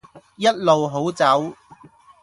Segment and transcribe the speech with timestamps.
[0.35, 1.55] 一路好走